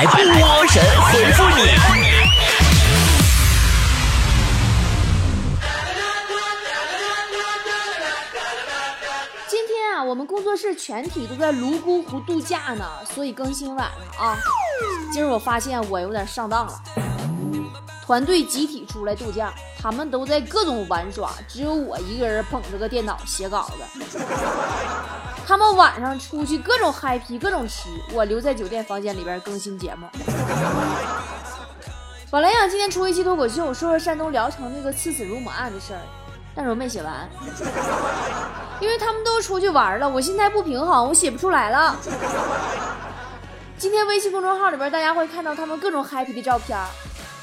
[0.00, 0.82] 来波神
[1.12, 1.56] 回复你。
[9.46, 14.38] 今天啊，我们工作室全体都在泸沽湖度假呢，所以更新晚了啊。
[15.12, 16.82] 今儿我发现我有点上当了，
[18.06, 24.18] 团队集体出来度假，他们都在各种玩耍，只有我一个人捧着个电脑写稿子。
[25.50, 30.06] 他们晚上出去各种嗨皮，各种吃，我留在酒店房间里边更新节目。
[32.30, 35.98] 本来想今天出一期脱口秀，说说山东聊城那个刺死乳母案的事儿，
[36.54, 37.28] 但是我没写完。
[38.78, 41.96] 因为他们都出去玩了，我心态不平衡，我写不出来了。
[43.76, 46.78] 今天微信公众号里边，大家会看到他们各种 happy 的照片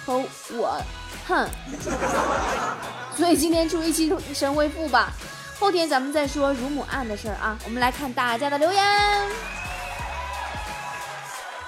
[0.05, 0.81] 和我，
[1.27, 1.45] 哼。
[3.17, 5.11] 所以今天出一期神回复吧，
[5.59, 7.57] 后天咱们再说乳母案的事儿啊。
[7.65, 8.83] 我们来看大家的留言。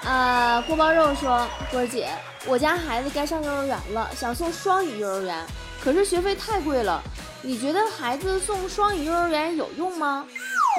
[0.04, 2.08] 啊，锅包肉说，波儿姐，
[2.46, 5.44] 我家孩子该上幼儿园了，想送双语幼儿园，
[5.82, 7.02] 可是学费太贵了。
[7.42, 10.26] 你觉得孩子送双语幼儿园有用吗？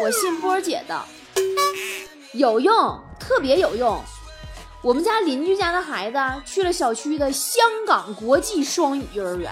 [0.02, 1.06] 我信波儿姐的，
[2.34, 4.02] 有用，特别有用。
[4.81, 9.52] 我们家邻居家的孩子去了小区的香港国际双语幼儿园，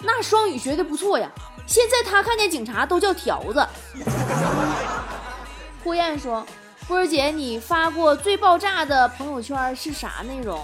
[0.00, 1.30] 那双语学的不错呀。
[1.66, 3.66] 现在他看见警察都叫条子。
[5.82, 6.46] 郭燕说
[6.86, 10.60] ：“波儿姐，你发过最爆炸的朋友圈是啥内容？”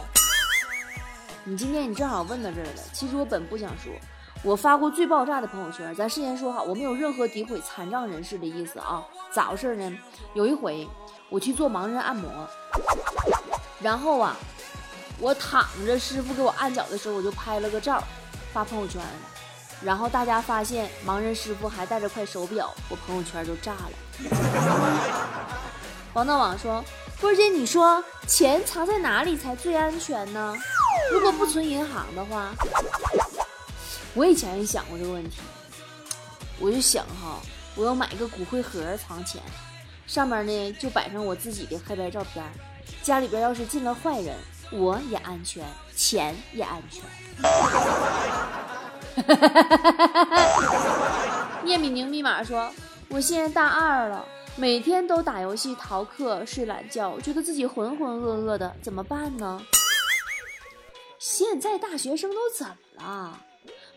[1.45, 2.83] 你今天你正好问到这儿了。
[2.93, 3.93] 其实我本不想说。
[4.43, 9.05] 我发过最爆炸的朋友圈，咱事先说好，我没有任何诋毁残障人士的意思啊。
[9.31, 9.99] 咋回事呢？
[10.33, 10.89] 有一回
[11.29, 12.31] 我去做盲人按摩，
[13.81, 14.35] 然后啊，
[15.19, 18.03] 我躺着师傅给我按脚的时候，我就拍了个照
[18.55, 19.03] 发朋友圈，
[19.83, 23.91] 然后大家发现盲人师傅还带着块手表，我朋友圈就炸了。
[26.13, 26.85] 王大网说
[27.21, 30.55] ：“波姐，你说钱藏在哪里才最安全呢？
[31.13, 32.51] 如果不存银行的话？”
[34.15, 35.37] 我以前也想过这个问题，
[36.59, 37.41] 我就想哈，
[37.77, 39.41] 我要买个骨灰盒藏钱，
[40.05, 42.45] 上面呢就摆上我自己的黑白照片，
[43.05, 44.37] 家里边要是进了坏人，
[44.73, 45.65] 我也安全，
[45.95, 47.03] 钱也安全。
[51.65, 52.73] 聂敏宁密码说，
[53.09, 54.25] 我现在大二了，
[54.57, 59.63] 每天都打游戏、逃课、睡懒觉，觉得自己浑浑噩噩的，怎么办呢？
[61.19, 63.39] 现在大学生都怎么了？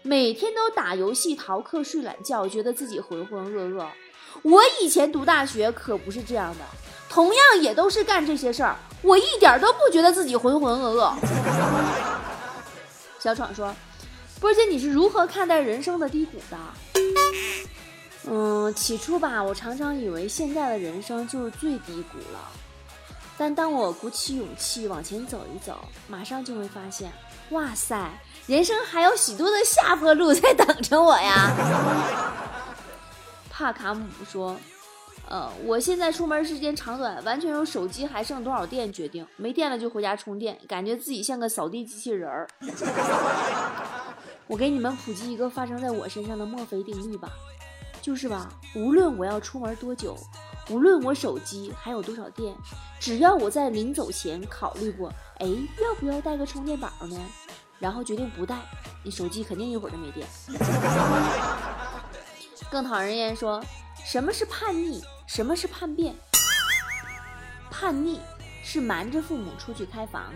[0.01, 3.87] 每天都打游戏、逃课、睡懒觉，觉得自己浑浑噩噩。
[4.41, 6.65] 我以前读大学可不是这样的，
[7.07, 11.13] 同样也都是干这些事儿，我一点都不觉得自己浑浑噩噩。
[13.19, 13.73] 小闯说
[14.43, 16.57] ：“波姐，你是如何看待人生的低谷的？”
[18.29, 22.51] 嗯，起初吧，我常常以为现在的人生就是最低谷了，
[23.37, 27.09] 但当我鼓起勇气往前走一走，马上就会发现，
[27.51, 28.11] 哇塞！
[28.45, 31.49] 人生还有许多的下坡路在等着我呀！
[33.49, 34.57] 帕卡姆说
[35.29, 42.45] ：“呃，我现在出门时间长短完全由手机还剩多少电决定，没电了就回家充电，感觉自己像个扫地机器人儿。
[44.53, 47.27] 我给你们普及一个发生在我身上的墨菲定律吧，
[48.03, 50.15] 就是吧，无论我要出门多久，
[50.69, 52.55] 无论我手机还有多少电，
[52.99, 57.19] 只要我在临走前考虑过，哎，要不要带个充电宝呢？”
[57.81, 58.59] 然后决定不带，
[59.01, 60.27] 你手机肯定一会儿就没电。
[62.69, 63.59] 更讨人厌说，
[64.05, 65.03] 什么是叛逆？
[65.25, 66.13] 什么是叛变？
[67.71, 68.19] 叛逆
[68.63, 70.31] 是瞒着父母出去开房，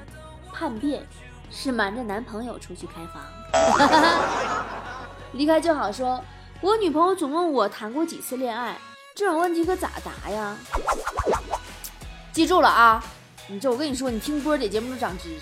[0.52, 1.06] 叛变
[1.52, 3.22] 是瞒着男朋友出去开房。
[3.72, 4.66] 哈 哈
[5.34, 6.24] 离开就好说，
[6.62, 8.78] 我女朋友总问我谈过几次恋爱，
[9.14, 10.56] 这种问题可咋答呀？
[12.32, 13.04] 记住了啊！
[13.48, 15.40] 你这我跟你说，你听波姐节目都长知识。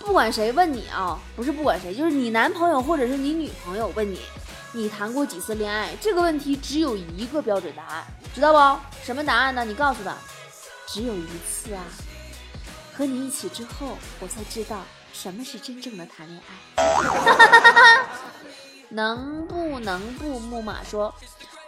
[0.00, 4.20] 不管谁问你啊，不是不管谁，就是你男朋友或者是你女朋友问你，
[4.72, 5.94] 你谈过几次恋爱？
[6.00, 8.80] 这个问题只有一个标准答案，知道不？
[9.02, 9.64] 什么答案呢？
[9.64, 10.14] 你告诉他，
[10.86, 11.82] 只有一次啊。
[12.96, 14.76] 和你一起之后，我才知道
[15.14, 16.40] 什么是真正的谈恋
[16.76, 18.04] 爱。
[18.90, 20.38] 能不能不？
[20.40, 21.14] 木马说。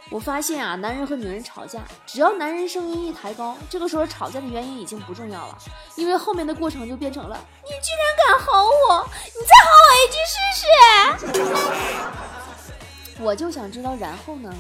[0.08, 5.58] 我发现啊，男人和女人吵架，只要男人声音一抬高，这个时候吵架的原因已经不重要了，
[5.96, 11.43] 因为后面的过程就变成了你居然敢吼我，你再吼我一句试试。
[13.19, 14.54] 我就想知道，然后呢？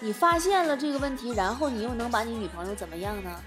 [0.00, 3.40] 你发现了这个问题，然后你又能把你女朋友怎么样呢？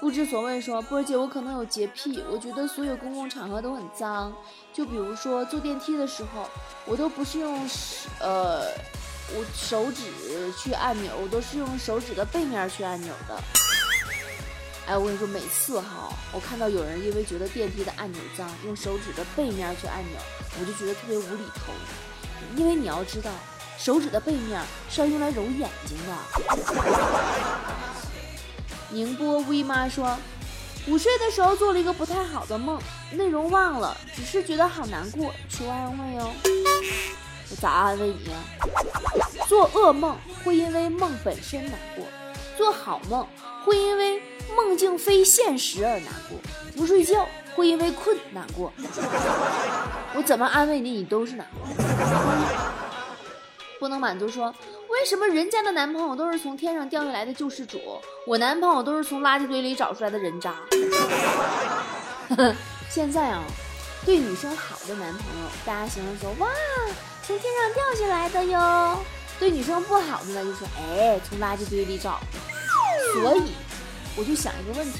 [0.00, 4.32] 不知所谓说，波儿姐，我可能有洁癖，我觉得所有公共场合都很脏。
[4.72, 6.48] 就比如说坐电梯的时候，
[6.84, 7.68] 我都不是用，
[8.20, 8.62] 呃，
[9.34, 10.04] 我手指
[10.56, 13.42] 去按钮，我都是用手指的背面去按钮的。
[14.86, 20.20] 哎，我跟你说，每次哈，我看到有人因为觉得电梯的按钮脏，用手指的背面去按钮，
[20.60, 21.72] 我就觉得特别无厘头。
[22.56, 23.32] 因为你要知道，
[23.76, 26.14] 手指的背面是要用来揉眼睛的。
[28.90, 30.16] 宁波微妈说，
[30.86, 32.80] 午睡的时候做了一个不太好的梦，
[33.12, 36.32] 内容忘了，只是觉得好难过，求安慰哦。
[37.50, 38.38] 我咋安慰你呀？
[39.46, 42.04] 做噩梦会因为梦本身难过，
[42.56, 43.26] 做好梦
[43.64, 44.22] 会因为
[44.56, 46.38] 梦境非现实而难过，
[46.76, 48.72] 不睡觉会因为困难过。
[50.14, 51.66] 我怎么安慰你，你都是难过。
[53.78, 54.52] 不能满足说，
[54.98, 57.78] 为什么人家的男朋友都是从天上掉下来的救世主，
[58.26, 60.56] 我男朋友都是从垃圾堆里找出来的人渣？
[62.90, 63.44] 现在啊，
[64.04, 66.50] 对女生好的男朋友，大家形容说哇，
[67.22, 68.98] 从天上掉下来的哟。
[69.38, 72.18] 对女生不好的呢，就说哎，从垃圾堆里找。
[73.14, 73.52] 所以，
[74.16, 74.98] 我就想一个问题：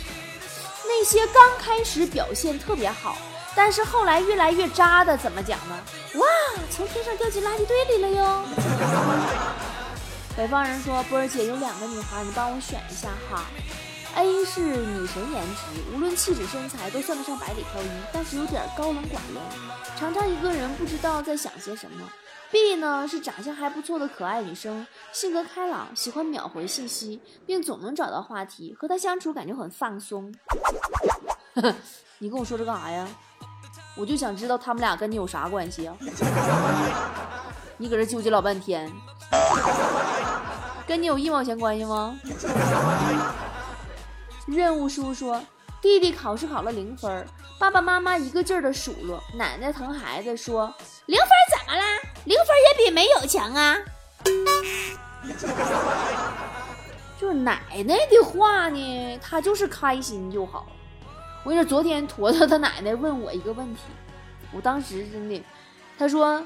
[0.87, 3.19] 那些刚开始表现特别好，
[3.57, 5.77] 但是后来越来越渣的，怎么讲呢？
[6.15, 6.27] 哇，
[6.71, 8.45] 从天上掉进垃圾堆里了哟！
[10.39, 13.43] 北方人说：“波儿姐有两个女孩，你帮我选一下哈。
[14.15, 15.63] A 是女神颜值，
[15.93, 19.43] 无论气质身材都算得上百里挑一，但是有点高冷寡言，
[19.99, 22.09] 常常一个人不知道在想些什么。”
[22.53, 30.33] B 呢是长相还不错的可爱女生，性格开朗，喜欢秒回信息，并总能找到话题，和她相处感觉很放松。
[32.21, 33.09] 你跟我说这干啥呀？
[33.97, 35.97] 我就想知道他们俩跟你有啥关系啊？
[37.77, 38.91] 你搁这纠结老半天，
[40.89, 42.19] 跟你有一毛钱关系吗？
[44.47, 45.41] 任务书说。
[45.81, 47.25] 弟弟考试考了零分，
[47.57, 49.23] 爸爸妈妈一个劲儿的数落。
[49.37, 50.75] 奶奶疼孩子说
[51.07, 51.85] ：“零分怎么啦？
[52.25, 53.77] 零分也比没有强啊！”
[57.17, 60.67] 就是奶奶的话呢，他就是开心就好。
[61.45, 63.83] 我跟你说，昨天坨坨他奶奶问我一个问题，
[64.51, 65.41] 我当时真的，
[65.97, 66.43] 他说：“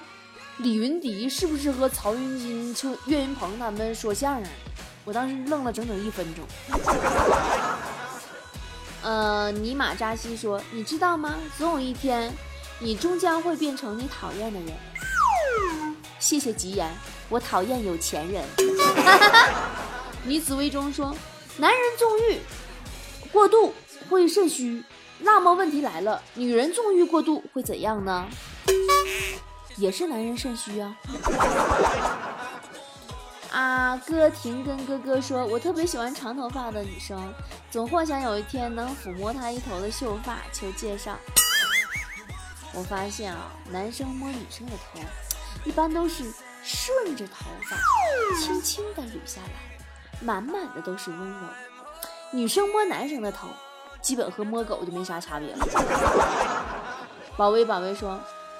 [0.58, 4.44] 李云迪是不是和曹云金、邱岳云鹏他们说相声？”
[5.04, 6.44] 我当时愣了整整一分钟。
[9.02, 11.34] 呃，尼玛扎西说：“你知道吗？
[11.58, 12.32] 总有一天，
[12.78, 14.68] 你终将会变成你讨厌的人。”
[16.20, 16.88] 谢谢吉言，
[17.28, 18.44] 我讨厌有钱人。
[20.24, 21.16] 女子微中说
[21.58, 22.38] ：“男人纵欲
[23.32, 23.74] 过度
[24.08, 24.84] 会肾虚，
[25.18, 28.28] 那么问题来了，女人纵欲过度会怎样呢？
[29.76, 30.96] 也是男人肾虚啊。
[33.52, 37.32] ”啊，哥婷跟哥哥说，我特别喜欢长头发的女生，
[37.70, 41.18] 总幻想有一天能抚摸她一头的秀发，求介绍。
[42.72, 45.00] 我发现啊，男生摸女生的头，
[45.66, 46.32] 一般都是
[46.62, 47.76] 顺着头发
[48.40, 49.76] 轻轻的捋下来，
[50.22, 51.46] 满满的都是温柔；
[52.32, 53.48] 女生摸男生的头，
[54.00, 55.66] 基本和摸狗就没啥差别了。
[57.36, 58.18] 宝贝宝贝说，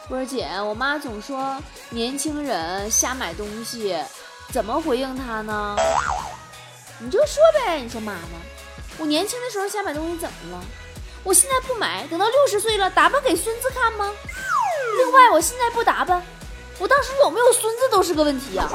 [0.08, 1.56] 波儿姐，我妈总说
[1.90, 3.96] 年轻人瞎买东西。
[4.50, 5.76] 怎么回应他呢？
[6.99, 7.81] 你就说呗。
[7.81, 8.38] 你说妈妈，
[8.99, 10.64] 我年轻的时候瞎买东西怎么了？
[11.22, 14.12] 我现在不买，等到六十岁了打扮给孙子看吗？
[14.99, 16.22] 另外，我现在不打扮，
[16.78, 18.69] 我到时有没有孙子都是个问题啊。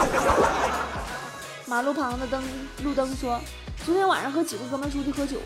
[1.66, 2.42] 马路旁的灯
[2.84, 3.40] 路灯说，
[3.86, 5.38] 昨天晚上和几个哥们出去喝酒，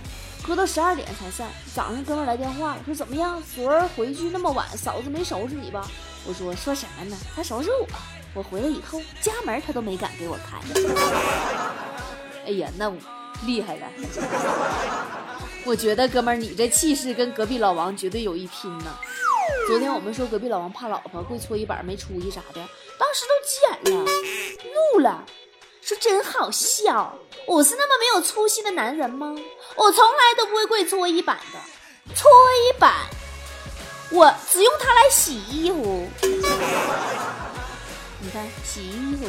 [0.43, 1.47] 喝到十二点才散。
[1.75, 3.41] 早上哥们来电话了，说怎么样？
[3.55, 5.87] 昨儿回去那么晚，嫂子没收拾你吧？
[6.25, 7.17] 我说说什么呢？
[7.35, 7.87] 他收拾我。
[8.33, 10.57] 我回来以后，家门他都没敢给我开。
[12.47, 12.91] 哎呀，那
[13.45, 13.87] 厉害了！
[15.63, 18.97] 我觉得哥们，你这气势跟隔壁老王绝对有一拼呢。
[19.67, 22.67] 昨天我们说隔壁老王怕老婆跪搓衣板没出息啥的，
[22.97, 24.05] 当时都急眼了，
[24.93, 25.23] 怒了，
[25.97, 27.17] 真好笑。
[27.47, 29.35] 我是那么没有出息的男人吗？
[29.75, 33.07] 我从来都不会跪搓衣板的，搓衣板，
[34.11, 36.07] 我只用它来洗衣服。
[38.19, 39.25] 你看洗衣服。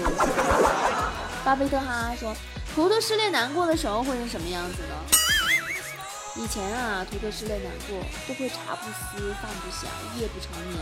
[1.45, 2.35] 巴菲特哈哈说
[2.75, 4.95] ：“图图失恋难过的时候会是什么样子呢？
[6.37, 10.79] 以前啊，图图失恋难过都会茶不思饭不想夜不成眠。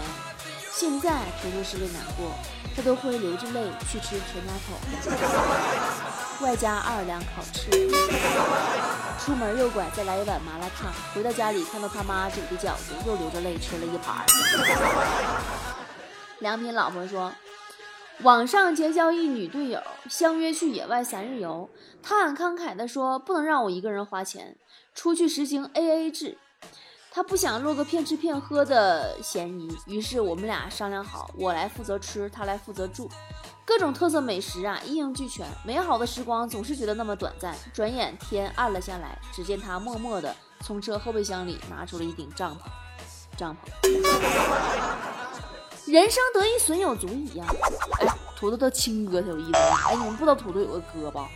[0.72, 1.10] 现在
[1.42, 2.32] 图图失恋难过，
[2.74, 4.78] 他都会流着泪去吃全家桶，
[6.46, 7.70] 外加二两烤翅。
[9.18, 14.24] 出门右拐再来一碗麻辣烫，回到家里看到他妈煮的饺子，又流着泪吃了一盘。”
[16.40, 17.32] 良品老婆说。
[18.22, 21.70] 网上结交一女队友，相约去野外三日游。
[22.02, 24.58] 他很慷慨地说：“不能让我一个人花钱，
[24.94, 26.36] 出去实行 AA 制。”
[27.12, 33.10] 他不想落个骗吃骗喝的嫌疑，于是我们俩商量好，我来负责吃，他来负责住。
[33.64, 35.44] 各种特色美食啊，一应俱全。
[35.64, 39.18] 美好的时光总是觉得那么短暂，转眼天暗了下来。
[39.32, 42.58] 只见他默默地从车后备箱里拿出了一顶帐篷，
[43.36, 43.90] 帐篷。
[45.90, 47.44] 人生得意损友足矣呀！
[48.00, 49.58] 哎，土豆的亲哥才有意思。
[49.58, 51.28] 哎，你们不知道土豆有个哥吧？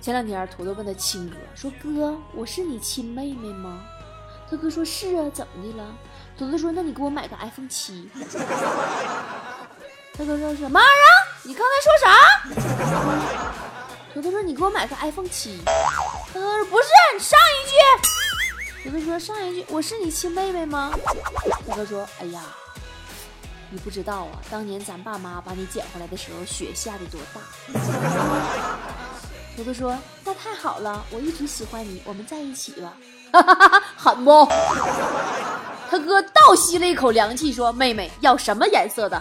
[0.00, 3.84] 前两天土豆问他亲哥说：“哥，我是你亲妹妹吗？”
[4.50, 5.84] 他哥说是啊，怎么的了？
[6.38, 8.08] 图图说：“那你给我买个 iPhone 七。”
[10.16, 11.12] 他哥说什么玩意儿！
[11.44, 12.08] 你刚才说啥？
[14.14, 15.60] 图图说你给我买个 iPhone 七。
[16.32, 18.90] 他哥说不是，你上一句。
[18.90, 20.92] 图图说上一句我是你亲妹妹吗？
[21.68, 22.40] 他哥说哎呀，
[23.70, 27.40] 你不知道啊，当年咱爸妈把你捡回来的时候，雪下的多大。
[29.58, 32.92] 图图说那太好了，我一直喜欢你，我们在一起吧。
[33.32, 34.46] 哈哈哈哈狠不？
[35.90, 39.20] 他哥倒吸了一口凉气，说：“妹妹要什么颜色的？”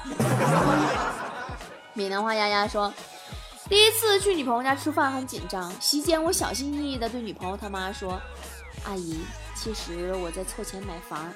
[1.94, 2.94] 闽南话丫丫说
[3.67, 8.22] ：“第一次去女朋友家吃饭很紧张，席间我小心翼翼的对女朋友他妈说
[8.86, 9.17] ：‘阿姨，
[9.56, 11.27] 其实我在凑钱买房。’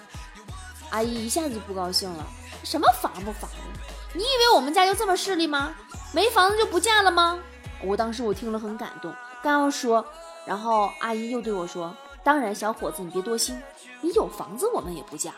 [0.91, 2.23] 阿姨一下子就不高兴了
[2.63, 3.81] ：‘什么房不房的？
[4.13, 5.73] 你以为我们家就这么势利吗？
[6.11, 7.39] 没房子就不嫁了吗？’
[7.83, 10.05] 我当时我听了很感动，刚要说，
[10.45, 13.59] 然后阿姨又对我说。”当然，小伙子，你别多心，
[13.99, 15.31] 你有房子我们也不嫁。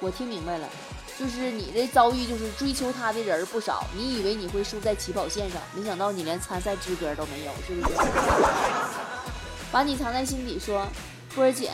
[0.00, 0.68] 我听明白了，
[1.16, 7.94] 就是你的遭遇，就是追求他的人不少，你以为你会输在起跑线上，没想到你连参赛资格都没有，是不是？
[9.70, 10.84] 把你藏在心底，说
[11.36, 11.70] 波儿姐，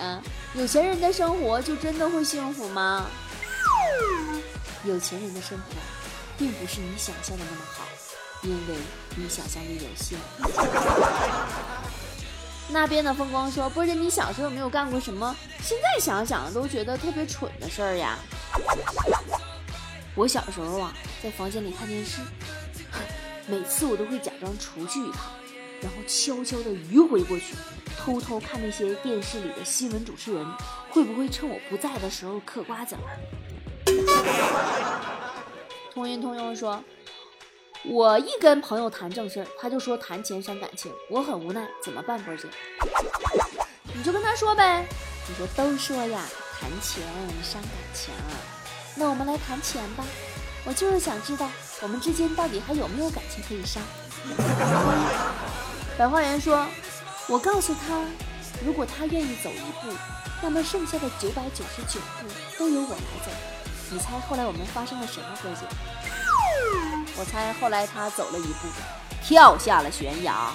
[0.52, 3.06] 有钱人的生活就真的会幸福吗？
[4.84, 5.64] 有钱人的生活，
[6.36, 7.84] 并不是你想象的那么好，
[8.42, 8.74] 因为
[9.16, 10.18] 你想象力有限。
[12.72, 15.34] 那边的风光说：“波姐，你小时候有没有干过什么？
[15.62, 18.16] 现在想想都觉得特别蠢的事儿呀。”
[20.14, 20.92] 我小时候啊，
[21.22, 22.20] 在房间里看电视，
[23.46, 25.22] 每次我都会假装出去一趟，
[25.82, 27.54] 然后悄悄地迂回过去，
[27.98, 30.46] 偷偷看那些电视里的新闻主持人
[30.90, 33.00] 会不会趁我不在的时候嗑瓜子儿。
[35.92, 36.82] 通音通用说。
[37.84, 42.46] 我一跟朋友谈正事儿，他就说谈钱伤感情，我很无奈，怎么办，波姐？
[43.94, 44.86] 你就跟他说呗，
[45.26, 46.22] 你说都说呀，
[46.60, 47.02] 谈钱
[47.42, 48.12] 伤感情，
[48.94, 50.04] 那我们来谈钱吧。
[50.66, 51.48] 我就是想知道
[51.80, 53.82] 我们之间到底还有没有感情可以伤。
[55.96, 56.66] 白花园说，
[57.28, 58.04] 我告诉他，
[58.62, 59.96] 如果他愿意走一步，
[60.42, 63.32] 那么剩下的九百九十九步都由我来走。
[63.90, 65.62] 你猜后来我们发生了什么，波姐？
[67.20, 68.68] 我猜后来他走了一步，
[69.22, 70.50] 跳下了悬崖。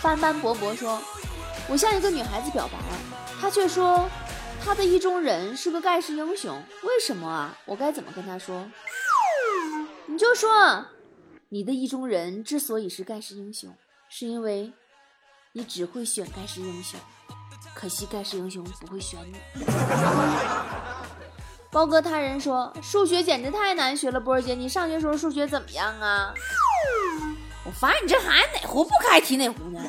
[0.00, 1.02] 斑斑驳驳说
[1.66, 2.78] ：“我向一个女孩子表白，
[3.40, 4.08] 她却说
[4.64, 6.62] 她的意中人是个盖世英雄。
[6.84, 7.58] 为什么啊？
[7.64, 8.64] 我该怎么跟她说？
[10.06, 10.86] 你就说，
[11.48, 13.74] 你的意中人之所以是盖世英雄，
[14.08, 14.72] 是因为
[15.50, 17.00] 你只会选盖世英雄，
[17.74, 19.64] 可惜盖世英雄不会选你。”
[21.74, 26.32] 包哥他人说数学简直太难学了，波儿姐，你上学时候数学怎么样啊？
[27.66, 29.80] 我发现你这孩子哪壶不开提哪壶呢？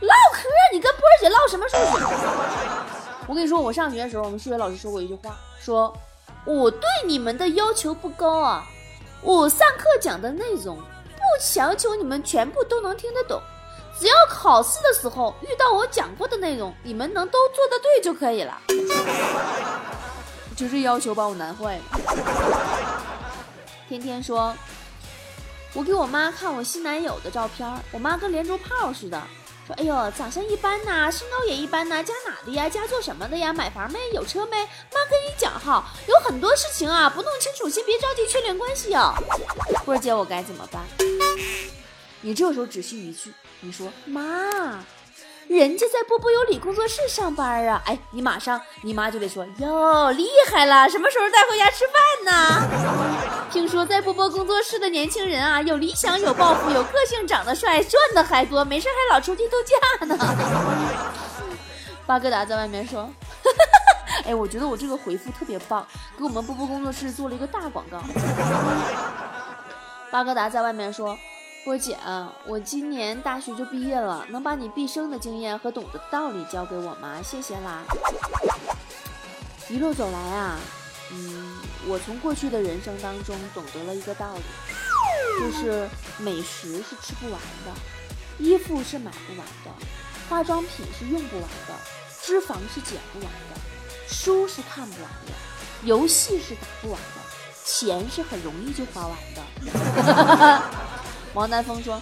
[0.00, 1.84] 唠嗑，你跟波儿姐唠什么数学？
[3.28, 5.96] 我跟你说，我上学的时候，我们数学老师说过一句话，说
[6.44, 8.64] 我对你们的要求不高啊，
[9.22, 13.40] 我上课讲的内容不强求你们全部都能听得懂，
[13.98, 18.60] 只要考试的时候遇到我讲过的内容，你们能都做得对就可以了。
[20.56, 21.82] 就 这要求把我难坏了。
[23.88, 24.54] 天天说，
[25.72, 29.20] 我给我妈看我新男友的照片，我妈跟连珠炮似的，
[29.66, 32.68] 说：“哎呦，长相一般呐，身高也一般呐，家哪的呀？
[32.68, 33.52] 家做什么的呀？
[33.52, 33.98] 买房没？
[34.12, 34.56] 有车没？”
[34.92, 39.14] 妈跟你讲哈，有很多事情啊，不弄清楚，先别着急确认关系啊。
[39.84, 40.82] 波儿姐，我该怎么办？
[42.24, 44.22] 你这时候只需一句，你说妈。
[45.46, 47.82] 人家在波波有理工作室上班啊！
[47.84, 53.46] 哎，你马上，你妈就得说哟，厉害了，什么时候带回家吃饭呢？
[53.52, 60.16] 听说在波波工作室的年轻人啊，有理想、有抱负、有个性，长得帅，赚的还多，没事还老出去度假呢。
[62.06, 63.06] 巴格达在外面说，
[64.24, 67.98] 哎，我觉得我这个回复特别棒，给我们波波工作室做了一个大广告。
[70.10, 71.18] 巴格达在外面说。
[71.64, 71.96] 波姐，
[72.46, 77.22] 我今年大学就毕业了，能把你毕生的经验和懂得的道理教给我吗？
[77.24, 77.82] 谢谢啦！
[79.70, 80.58] 一路走来啊，
[81.10, 81.56] 嗯，
[81.86, 84.42] 我从过去的人生当中懂得了一个道理，
[85.40, 87.72] 就是美食是吃不完的，
[88.38, 89.70] 衣服是买不完的，
[90.28, 91.74] 化妆品是用不完的，
[92.20, 93.58] 脂肪是减不完的，
[94.06, 95.32] 书是看不完的，
[95.84, 97.22] 游戏是打不完的，
[97.64, 100.62] 钱是很容易就花完的。
[101.34, 102.00] 王丹峰说：“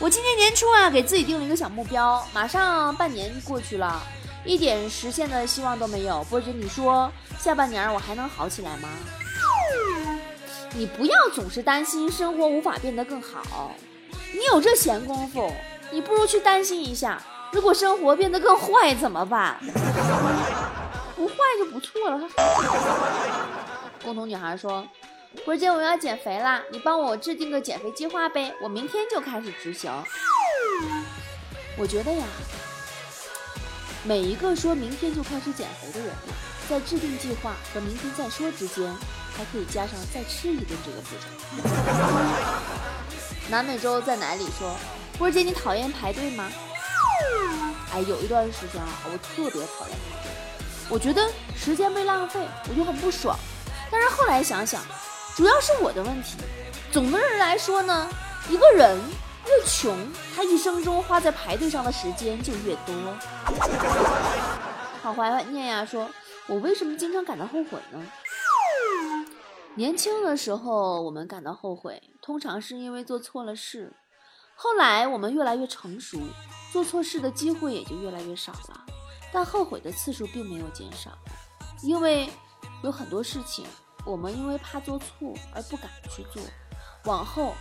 [0.00, 4.00] 我今年年初啊，给自己定了一个小目标，马上半年过去了，
[4.46, 6.24] 一点实现的希望都没有。
[6.24, 8.88] 波姐，你说下半年我还能好起来吗？
[10.72, 13.72] 你不要总是担心生活无法变得更好，
[14.32, 15.52] 你有这闲工夫，
[15.90, 19.58] 你不如去担心一下，如果生活变得更坏怎么办？
[21.14, 22.26] 不坏就不错了。
[24.02, 24.82] ”共同女孩说。
[25.44, 26.62] 波姐，我要减肥啦！
[26.70, 29.90] 你帮我制定个减肥计划呗，我明天就开始执行。
[31.76, 32.24] 我觉得呀，
[34.04, 36.14] 每一个说明天就开始减肥的人，
[36.68, 38.94] 在制定计划和明天再说之间，
[39.36, 41.24] 还可以加上再吃一顿这个步骤。
[43.48, 44.76] 南美洲在哪里说？
[45.18, 46.48] 波姐，你讨厌排队吗？
[47.92, 50.30] 哎，有一段时间啊，我特别讨厌排队，
[50.88, 53.36] 我觉得时间被浪费，我就很不爽。
[53.90, 54.80] 但是后来想想。
[55.34, 56.36] 主要是我的问题。
[56.92, 58.08] 总的人来说呢，
[58.50, 58.98] 一个人
[59.46, 59.96] 越穷，
[60.36, 62.94] 他一生中花在排队上的时间就越多。
[65.02, 66.08] 好，怀念呀，说
[66.46, 68.06] 我为什么经常感到后悔呢？
[69.74, 73.90] 年轻的时候，我们感到后悔，通常是因为做错了事。
[74.54, 76.18] 后来我们越来越成熟，
[76.70, 78.84] 做错事的机会也就越来越少了，
[79.32, 81.10] 但后悔的次数并没有减少，
[81.82, 82.28] 因为
[82.84, 83.64] 有很多事情。
[84.04, 86.42] 我们因为怕做错而不敢去做，
[87.04, 87.54] 往后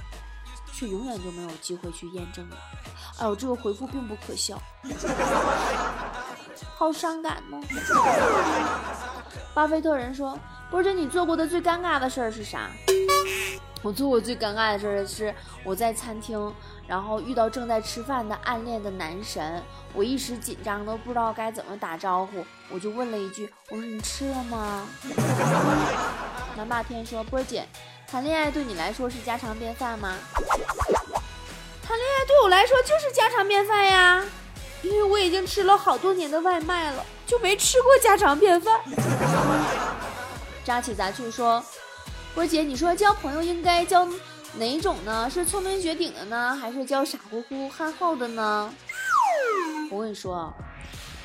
[0.73, 2.57] 却永远就没有机会去验证了。
[3.19, 4.59] 哎呦，这个回复并不可笑，
[6.75, 7.59] 好伤感呢。
[9.53, 10.39] 巴菲特人说
[10.71, 12.69] ：“波姐，你做过的最尴尬的事儿是啥？”
[13.83, 15.33] 我做过最尴尬的事儿是
[15.63, 16.53] 我在餐厅，
[16.87, 24.87] 然后遇到正在吃饭的暗恋的男神，我一时紧张都不知道该怎么打招呼，我就问了一句：“我说你吃了吗？”
[26.55, 27.67] 南霸天说：“波姐，
[28.07, 30.15] 谈恋爱对你来说是家常便饭吗？”
[31.81, 34.23] 谈恋爱对我来说就是家常便饭呀，
[34.83, 38.79] 因为我已经吃了好多年的外卖了，就没吃过家常便饭。
[40.63, 41.63] 扎起杂趣说。
[42.33, 44.07] 波姐，你说交朋友应该交
[44.53, 45.29] 哪种呢？
[45.29, 48.73] 是聪明绝顶的呢，还是交傻乎乎憨厚的呢？
[49.91, 50.53] 我跟你说，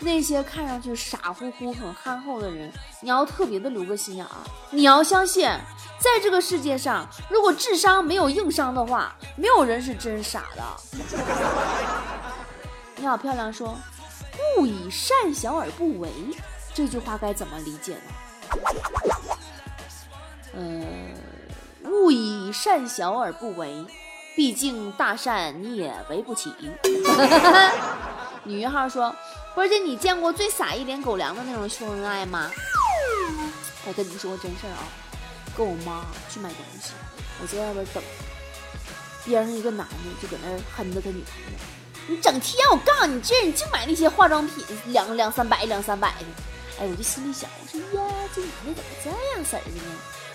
[0.01, 4.31] 那些看上去傻乎乎、很憨厚的人，你要特别的留个心眼儿。
[4.71, 5.49] 你要相信，
[5.99, 10.63] 在这个世界上，如果智商没有硬伤的话，没有人是真傻的。
[12.97, 13.79] 你好漂亮，说
[14.59, 16.11] 勿以善小而不为，
[16.75, 19.16] 这句话该怎么理解呢？
[20.59, 21.15] 嗯，
[21.85, 23.85] 勿以善小而不为，
[24.35, 26.51] 毕竟大善你也为不起。
[28.45, 29.15] 女一号说
[29.55, 32.51] ：“波姐，你见过最撒一脸狗粮的那种秀恩爱吗？”
[33.87, 34.89] 我跟你说个真事儿啊，
[35.57, 36.93] 跟我妈去买东西，
[37.43, 38.03] 我在外边等，
[39.25, 41.59] 边上一个男的就搁那哼着他女朋友
[42.09, 46.27] ：“你整天我告诉你，这你净买那些化妆品，两两三百，两三百的。”
[46.79, 49.83] 哎，我就心里想，我说呀，这男的怎么这样式儿的呢？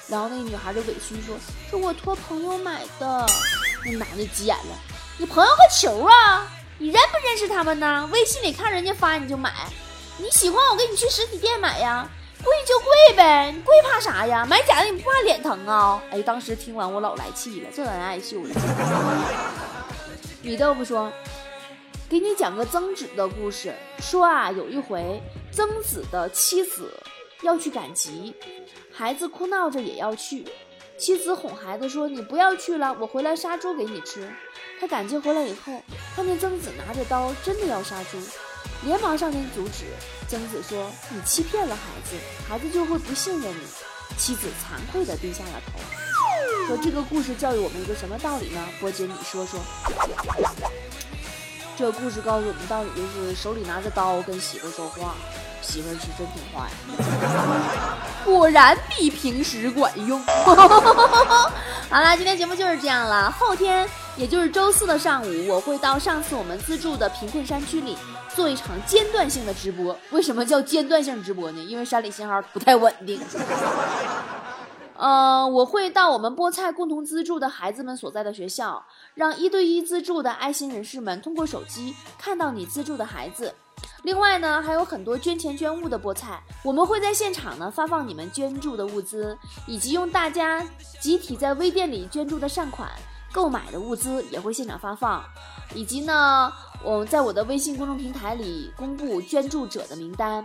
[0.08, 1.38] 然后那个女孩就委屈说
[1.70, 3.26] ：“是我托朋友买的。”
[3.86, 4.80] 那男的急眼了
[5.18, 6.48] ：“你朋友个球啊！
[6.78, 8.10] 你认不认识他们呢？
[8.12, 9.52] 微信里看人家发你就买，
[10.18, 12.08] 你喜欢我跟你去实体店买呀？
[12.44, 14.46] 贵就贵呗，你贵怕啥呀？
[14.46, 18.56] 买假的你不怕脸疼啊？”哎，当时听完我老来气了，这人爱秀的。
[20.42, 21.12] 米豆腐说
[22.10, 26.92] ：“给你讲个曾子的故事，说啊，有一回曾子的妻子
[27.44, 28.36] 要去赶集。”
[28.94, 30.46] 孩子哭闹着也要去，
[30.98, 34.30] 妻子哄孩子说：“你不要去了，我回来杀猪给你吃。”
[34.80, 35.82] 他赶集回来以后，
[36.16, 38.18] 看见曾子拿着刀，真的要杀猪，
[38.84, 39.86] 连忙上前阻止。
[40.28, 42.16] 曾子说：“你欺骗了孩子，
[42.48, 43.64] 孩子就会不信任你。”
[44.18, 45.80] 妻子惭愧地低下了头，
[46.68, 49.60] 说：“这个故事教育我们一个什么道理呢？”波姐，你说说。
[51.78, 55.16] 这故事告诉我们道理就是：手里拿着刀跟媳妇说话。
[55.62, 56.72] 媳妇儿是真听话呀，
[58.26, 60.22] 果然比平时管用。
[61.90, 63.30] 好了，今天节目就是这样了。
[63.32, 67.98] 后天，也就是周四的上午，我会到上次我们资助的贫困山区里
[68.34, 69.96] 做一场间断性的直播。
[70.12, 71.62] 为什么叫间断性直播呢？
[71.62, 73.22] 因为山里信号不太稳定。
[74.96, 83.54] 呃，我会到我们菠菜共同资助的孩子们所在的学校，让一对一资助的爱心人士们通过手机看到你资助的孩子。
[84.04, 90.66] 另外呢，还有很多捐钱捐物的菠菜，我们会在现场呢发放你们捐助的物资，以及用大家
[91.00, 92.90] 集体在微店里捐助的善款
[93.32, 95.24] 购买的物资也会现场发放，
[95.76, 96.52] 以及呢，
[96.84, 100.44] 我在我的微信公众平台里公布捐助者的名单。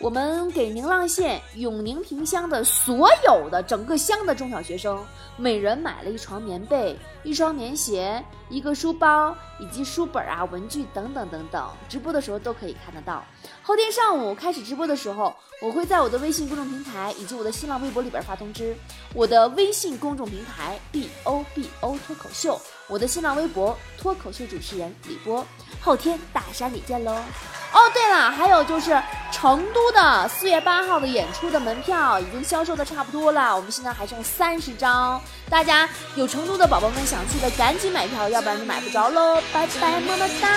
[0.00, 5.04] 我们给宁浪县永宁坪乡的所有的整个乡的中小学生，
[5.36, 11.70] 每人买了一床棉被、一双棉鞋、一个书包以及书本啊、文具等等等等。
[11.86, 13.22] 直播的时候都可以看得到。
[13.62, 18.74] 后天上午开始直播的时候，我会在我的微信公众平台以及我的新浪微博里边发通知。
[19.12, 22.58] 我的微信公众平台 B O B O 脱口秀，
[22.90, 25.46] 我的新浪微博脱口秀主持人李波。
[25.80, 27.12] 后天大山里见喽！
[27.72, 29.00] 哦，对了，还有就是
[29.32, 39.40] 成都的四月八号的演出的门票已经销售的差不多了，我们现在还剩三十张，大家有成都的宝宝们想去的赶紧买票，要不然就买不着喽！
[39.54, 40.48] 拜拜，么么哒。